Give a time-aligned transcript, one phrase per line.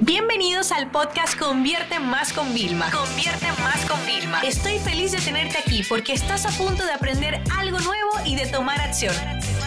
[0.00, 2.90] Bienvenidos al podcast Convierte Más con Vilma.
[2.90, 4.42] Convierte Más con Vilma.
[4.42, 8.44] Estoy feliz de tenerte aquí porque estás a punto de aprender algo nuevo y de
[8.46, 9.14] tomar acción.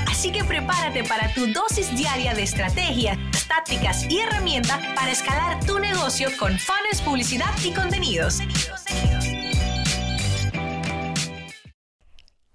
[0.07, 5.79] Así que prepárate para tu dosis diaria de estrategias, tácticas y herramientas para escalar tu
[5.79, 8.37] negocio con fans, publicidad y contenidos.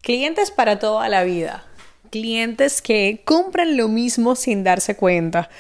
[0.01, 1.65] Clientes para toda la vida.
[2.11, 5.51] Clientes que compran lo mismo sin darse cuenta.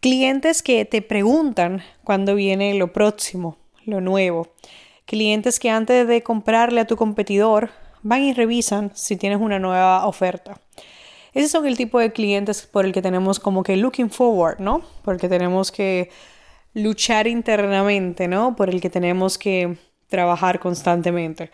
[0.00, 4.48] Clientes que te preguntan cuándo viene lo próximo, lo nuevo.
[5.04, 7.68] Clientes que antes de comprarle a tu competidor
[8.02, 10.58] van y revisan si tienes una nueva oferta.
[11.34, 14.82] Ese son el tipo de clientes por el que tenemos como que looking forward, ¿no?
[15.04, 16.08] Por el que tenemos que
[16.72, 18.56] luchar internamente, ¿no?
[18.56, 19.76] Por el que tenemos que
[20.08, 21.50] trabajar constantemente.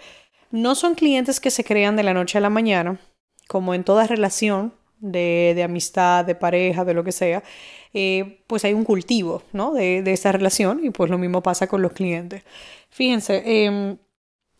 [0.52, 3.01] No son clientes que se crean de la noche a la mañana,
[3.49, 7.43] como en toda relación de, amistad, de pareja, de lo que sea,
[7.93, 9.73] eh, pues hay un cultivo ¿no?
[9.73, 12.43] de, esa relación y pues lo mismo pasa con los clientes.
[12.91, 13.97] Fíjense, em,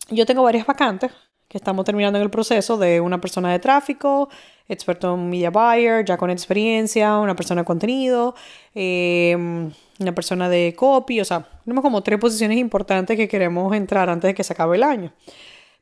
[0.09, 1.11] yo tengo varias vacantes
[1.47, 4.29] que estamos terminando en el proceso de una persona de tráfico,
[4.67, 8.35] experto en media buyer, ya con experiencia, una persona de contenido,
[8.75, 14.09] em, una persona de copy, o sea, tenemos como tres posiciones importantes que queremos entrar
[14.09, 15.13] antes de que se acabe el año.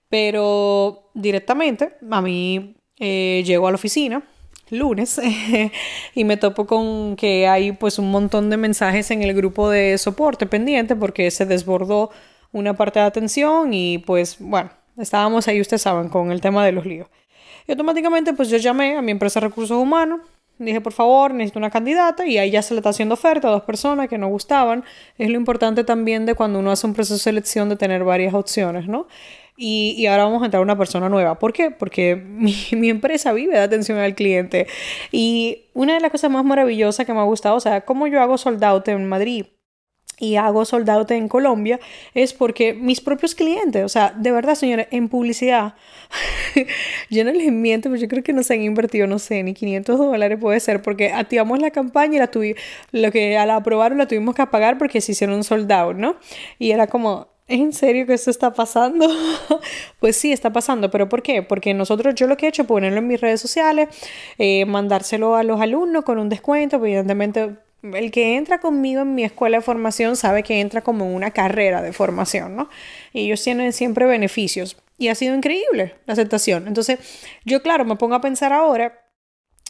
[0.10, 4.24] Pero directamente a mí eh, llego a la oficina
[4.70, 5.20] lunes
[6.16, 9.98] y me topo con que hay pues un montón de mensajes en el grupo de
[9.98, 12.12] soporte pendiente porque se desbordó
[12.52, 16.72] una parte de atención y pues bueno, estábamos ahí, ustedes saben, con el tema de
[16.72, 17.08] los líos.
[17.68, 20.22] Y automáticamente pues yo llamé a mi empresa recursos humanos
[20.58, 23.52] Dije, por favor, necesito una candidata y ahí ya se le está haciendo oferta a
[23.52, 24.86] dos personas que no gustaban.
[25.18, 28.34] Es lo importante también de cuando uno hace un proceso de selección de tener varias
[28.34, 29.08] opciones, ¿no?
[29.58, 31.40] Y, y, ahora vamos a entrar una persona nueva.
[31.40, 31.72] ¿Por qué?
[31.72, 34.68] Porque mi, mi, empresa vive de atención al cliente.
[35.12, 38.22] Y una de las cosas más maravillosas que me ha gustado, o sea, cómo yo
[38.22, 39.46] hago sold out en Madrid
[40.20, 41.80] y hago sold out en Colombia,
[42.14, 45.76] es porque mis propios clientes, o sea, de verdad, señores, en publicidad,
[47.10, 49.54] yo no les miento, pero yo creo que no se han invertido, no sé, ni
[49.54, 53.96] 500 dólares puede ser, porque activamos la campaña y la tuvimos, lo que al aprobar
[53.96, 56.16] la tuvimos que pagar porque se hicieron sold out, ¿no?
[56.60, 59.08] Y era como, ¿Es en serio que esto está pasando?
[60.00, 61.42] pues sí, está pasando, pero ¿por qué?
[61.44, 63.90] Porque nosotros, yo lo que he hecho es ponerlo en mis redes sociales,
[64.38, 67.56] eh, mandárselo a los alumnos con un descuento, pues, evidentemente
[67.94, 71.82] el que entra conmigo en mi escuela de formación sabe que entra como una carrera
[71.82, 72.70] de formación, ¿no?
[73.14, 74.78] Y ellos tienen siempre beneficios.
[74.98, 76.68] Y ha sido increíble la aceptación.
[76.68, 77.00] Entonces,
[77.44, 79.05] yo claro, me pongo a pensar ahora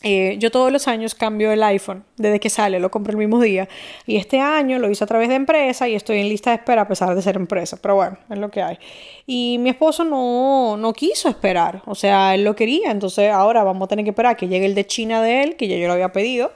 [0.03, 3.39] eh, yo todos los años cambio el iPhone, desde que sale, lo compro el mismo
[3.39, 3.67] día.
[4.05, 6.83] Y este año lo hice a través de empresa y estoy en lista de espera
[6.83, 7.77] a pesar de ser empresa.
[7.81, 8.77] Pero bueno, es lo que hay.
[9.25, 12.91] Y mi esposo no, no quiso esperar, o sea, él lo quería.
[12.91, 15.67] Entonces ahora vamos a tener que esperar que llegue el de China de él, que
[15.67, 16.51] ya yo lo había pedido.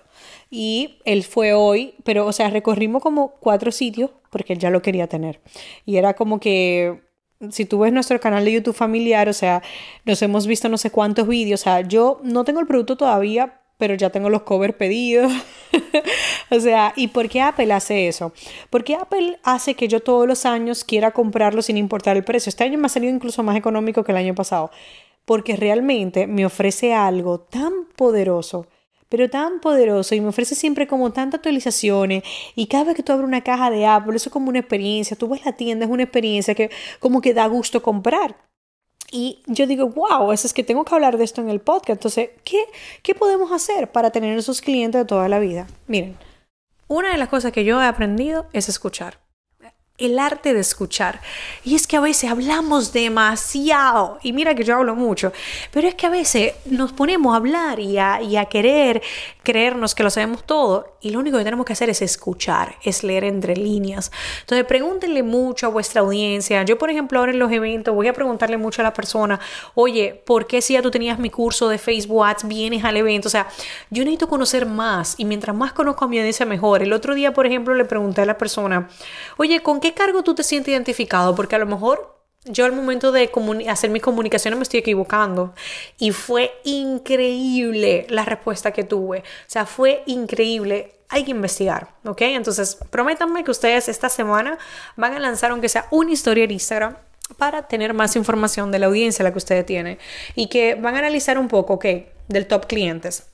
[0.52, 4.82] Y él fue hoy, pero o sea, recorrimos como cuatro sitios porque él ya lo
[4.82, 5.40] quería tener.
[5.86, 7.02] Y era como que
[7.50, 9.62] si tú ves nuestro canal de YouTube familiar, o sea,
[10.06, 13.62] nos hemos visto no sé cuántos vídeos, o sea, yo no tengo el producto todavía,
[13.78, 15.32] pero ya tengo los covers pedidos.
[16.52, 18.34] o sea, ¿y por qué Apple hace eso?
[18.70, 22.50] Porque Apple hace que yo todos los años quiera comprarlo sin importar el precio.
[22.50, 24.70] Este año me ha salido incluso más económico que el año pasado,
[25.24, 28.68] porque realmente me ofrece algo tan poderoso
[29.10, 32.24] pero tan poderoso y me ofrece siempre como tantas actualizaciones
[32.56, 35.18] y cada vez que tú abres una caja de Apple, eso es como una experiencia,
[35.18, 38.38] tú ves la tienda, es una experiencia que como que da gusto comprar.
[39.12, 41.98] Y yo digo, wow, eso es que tengo que hablar de esto en el podcast.
[41.98, 42.64] Entonces, ¿qué,
[43.02, 45.66] ¿qué podemos hacer para tener esos clientes de toda la vida?
[45.88, 46.16] Miren,
[46.88, 49.20] una de las cosas que yo he aprendido es escuchar
[50.00, 51.22] el arte de escuchar.
[51.64, 55.32] Y es que a veces hablamos demasiado, y mira que yo hablo mucho,
[55.72, 59.02] pero es que a veces nos ponemos a hablar y a, y a querer
[59.44, 63.04] creernos que lo sabemos todo, y lo único que tenemos que hacer es escuchar, es
[63.04, 64.12] leer entre líneas.
[64.42, 66.64] Entonces pregúntenle mucho a vuestra audiencia.
[66.64, 69.40] Yo, por ejemplo, ahora en los eventos voy a preguntarle mucho a la persona,
[69.76, 73.28] oye, ¿por qué si ya tú tenías mi curso de Facebook Ads vienes al evento?
[73.28, 73.48] O sea,
[73.90, 76.84] yo necesito conocer más, y mientras más conozco a mi audiencia, mejor.
[76.84, 78.90] El otro día, por ejemplo, le pregunté a la persona,
[79.38, 81.36] oye, ¿con qué cargo tú te sientes identificado?
[81.36, 83.30] Porque a lo mejor yo al momento de
[83.68, 85.54] hacer mis comunicaciones me estoy equivocando.
[85.98, 89.20] Y fue increíble la respuesta que tuve.
[89.20, 90.96] O sea, fue increíble.
[91.10, 92.22] Hay que investigar, ¿ok?
[92.22, 94.58] Entonces, prométanme que ustedes esta semana
[94.96, 96.98] van a lanzar, aunque sea una historia en Instagram,
[97.38, 99.98] para tener más información de la audiencia la que ustedes tienen.
[100.36, 101.86] Y que van a analizar un poco, ¿ok?
[102.28, 103.29] Del top clientes.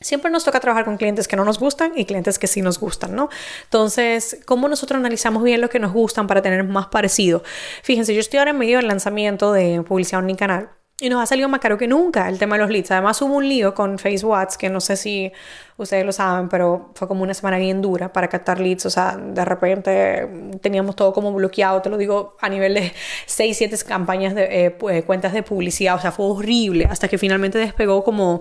[0.00, 2.78] Siempre nos toca trabajar con clientes que no nos gustan y clientes que sí nos
[2.78, 3.30] gustan, ¿no?
[3.64, 7.42] Entonces, ¿cómo nosotros analizamos bien lo que nos gustan para tener más parecido?
[7.82, 11.22] Fíjense, yo estoy ahora en medio del lanzamiento de publicidad en mi canal y nos
[11.22, 12.90] ha salido más caro que nunca el tema de los leads.
[12.90, 15.30] Además hubo un lío con FaceWatts, que no sé si
[15.76, 18.86] ustedes lo saben, pero fue como una semana bien dura para captar leads.
[18.86, 20.26] O sea, de repente
[20.62, 22.92] teníamos todo como bloqueado, te lo digo, a nivel de
[23.26, 25.96] 6, 7 campañas de eh, eh, cuentas de publicidad.
[25.96, 28.40] O sea, fue horrible hasta que finalmente despegó como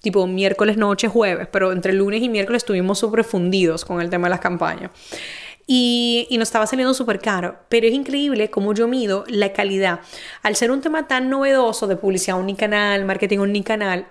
[0.00, 1.48] tipo miércoles, noche, jueves.
[1.50, 4.90] Pero entre lunes y miércoles estuvimos súper fundidos con el tema de las campañas
[5.66, 7.58] y, y nos estaba saliendo súper caro.
[7.68, 10.00] Pero es increíble cómo yo mido la calidad.
[10.42, 14.08] Al ser un tema tan novedoso de publicidad unicanal, marketing unicanal,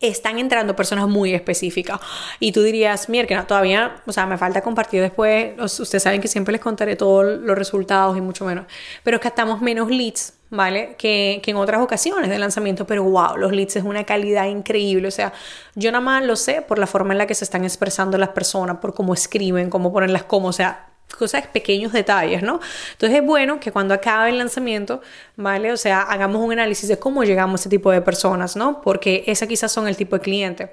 [0.00, 2.00] están entrando personas muy específicas.
[2.40, 5.54] Y tú dirías, mierda, todavía, o sea, me falta compartir después.
[5.58, 8.66] Ustedes saben que siempre les contaré todos los resultados y mucho menos.
[9.02, 10.94] Pero captamos menos leads ¿vale?
[10.96, 15.08] Que, que, en otras ocasiones de lanzamiento, pero wow, los leads es una calidad increíble,
[15.08, 15.32] o sea,
[15.74, 18.30] yo nada más lo sé por la forma en la que se están expresando las
[18.30, 20.85] personas, por cómo escriben, cómo ponen las cómo, o sea,
[21.18, 22.60] cosas, pequeños detalles, ¿no?
[22.92, 25.00] Entonces es bueno que cuando acabe el lanzamiento,
[25.36, 25.72] ¿vale?
[25.72, 28.80] O sea, hagamos un análisis de cómo llegamos a ese tipo de personas, ¿no?
[28.82, 30.72] Porque esa quizás son el tipo de cliente.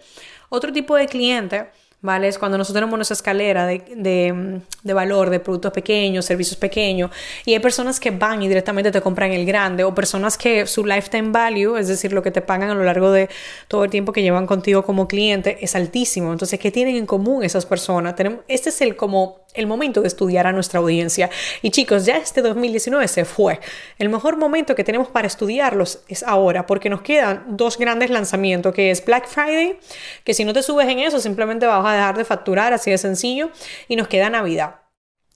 [0.49, 1.67] Otro tipo de cliente
[2.03, 2.27] ¿vale?
[2.27, 7.09] Es cuando nosotros tenemos nuestra escalera de, de, de, valor de productos pequeños, servicios pequeños,
[7.45, 10.85] y hay personas que van y directamente te compran el grande, o personas que su
[10.85, 13.29] lifetime value, es decir, lo que te pagan a lo largo de
[13.69, 16.33] todo el tiempo que llevan contigo como cliente, es altísimo.
[16.33, 18.15] Entonces, ¿qué tienen en común esas personas?
[18.15, 21.29] Tenemos, este es el como el momento de estudiar a nuestra audiencia.
[21.61, 23.59] Y chicos, ya este 2019 se fue.
[23.97, 28.73] El mejor momento que tenemos para estudiarlos es ahora, porque nos quedan dos grandes lanzamientos,
[28.73, 29.77] que es Black Friday,
[30.23, 32.97] que si no te subes en eso, simplemente vas a dejar de facturar, así de
[32.97, 33.49] sencillo,
[33.87, 34.83] y nos queda Navidad.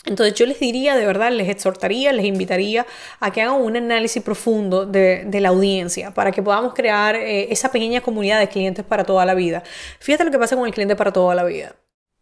[0.08, 2.86] Entonces yo les diría, de verdad, les exhortaría, les invitaría
[3.20, 7.72] a que hagan un análisis profundo de, la audiencia para que podamos crear eh, esa
[7.72, 9.64] pequeña comunidad de clientes para toda la vida.
[10.00, 11.76] Fíjate lo que pasa con el cliente para toda la vida.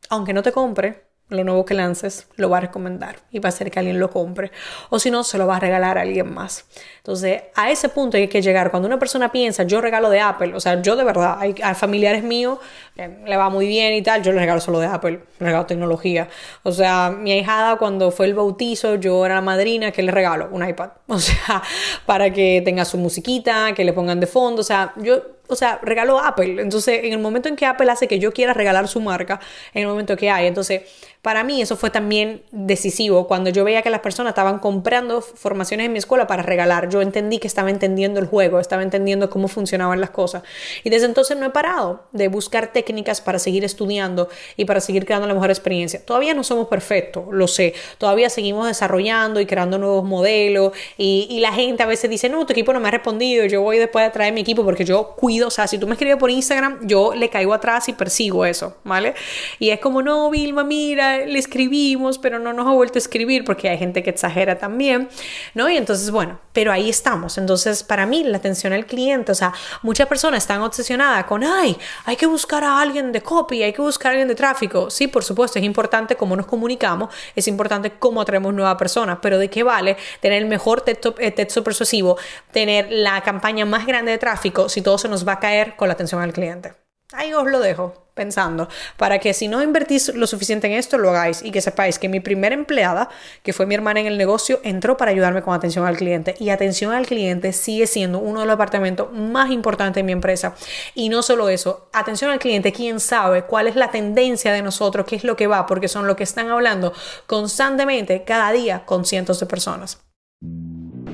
[0.09, 3.49] Aunque no te compre, lo nuevo que lances, lo va a recomendar y va a
[3.49, 4.51] hacer que alguien lo compre.
[4.89, 6.65] O si no, se lo va a regalar a alguien más.
[6.97, 8.69] Entonces, a ese punto hay que llegar.
[8.69, 12.23] Cuando una persona piensa, yo regalo de Apple, o sea, yo de verdad, hay, familiares
[12.23, 12.59] míos,
[12.95, 16.29] le va muy bien y tal, yo le regalo solo de Apple, regalo tecnología.
[16.61, 20.49] O sea, mi ahijada cuando fue el bautizo, yo era la madrina, que le regalo?
[20.51, 20.89] Un iPad.
[21.07, 21.63] O sea,
[22.05, 24.61] para que tenga su musiquita, que le pongan de fondo.
[24.61, 26.61] O sea, yo o sea, regalo Apple.
[26.61, 29.39] Entonces, en el momento en que Apple hace que yo quiera regalar su marca,
[29.73, 30.47] en el momento que hay.
[30.47, 30.83] Entonces,
[31.21, 33.27] para mí eso fue también decisivo.
[33.27, 37.01] Cuando yo veía que las personas estaban comprando formaciones en mi escuela para regalar, yo
[37.01, 40.43] entendí que estaba entendiendo el juego, estaba entendiendo cómo funcionaban las cosas.
[40.83, 45.05] Y desde entonces no he parado de buscar técnicas para seguir estudiando y para seguir
[45.05, 46.05] creando la mejor experiencia.
[46.05, 47.73] Todavía no somos perfectos, lo sé.
[47.97, 50.73] Todavía seguimos desarrollando y creando nuevos modelos.
[50.95, 53.61] Y, y la gente a veces dice, no, tu equipo no me ha respondido, yo
[53.63, 56.17] voy después a traer mi equipo porque yo cuido o sea, si tú me escribes
[56.17, 59.13] por Instagram, yo le caigo atrás y persigo eso, ¿vale?
[59.59, 63.45] Y es como, no, Vilma, mira, le escribimos, pero no nos ha vuelto a escribir
[63.45, 65.09] porque hay gente que exagera también,
[65.53, 65.69] ¿no?
[65.69, 67.37] Y entonces, bueno, pero ahí estamos.
[67.37, 71.77] Entonces, para mí, la atención al cliente, o sea, muchas personas están obsesionadas con, ay,
[72.05, 74.89] hay que buscar a alguien de copy, hay que buscar a alguien de tráfico.
[74.89, 79.37] Sí, por supuesto, es importante cómo nos comunicamos, es importante cómo atraemos nuevas personas, pero
[79.37, 82.17] ¿de qué vale tener el mejor texto, eh, texto persuasivo,
[82.51, 85.93] tener la campaña más grande de tráfico si todo se va a caer con la
[85.93, 86.73] atención al cliente.
[87.13, 91.09] Ahí os lo dejo pensando, para que si no invertís lo suficiente en esto, lo
[91.09, 93.09] hagáis y que sepáis que mi primera empleada,
[93.43, 96.35] que fue mi hermana en el negocio, entró para ayudarme con atención al cliente.
[96.39, 100.55] Y atención al cliente sigue siendo uno de los departamentos más importantes de mi empresa.
[100.95, 105.05] Y no solo eso, atención al cliente, quién sabe cuál es la tendencia de nosotros,
[105.05, 106.93] qué es lo que va, porque son lo que están hablando
[107.27, 109.99] constantemente cada día con cientos de personas.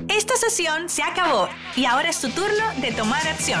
[0.08, 3.60] Esta sesión se acabó y ahora es tu turno de tomar acción.